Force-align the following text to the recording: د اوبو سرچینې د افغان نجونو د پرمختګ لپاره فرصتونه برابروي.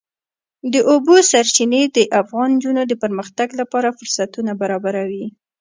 د 0.73 0.75
اوبو 0.91 1.15
سرچینې 1.31 1.81
د 1.95 1.97
افغان 2.21 2.49
نجونو 2.55 2.81
د 2.87 2.93
پرمختګ 3.03 3.47
لپاره 3.59 3.95
فرصتونه 3.99 4.51
برابروي. 4.61 5.25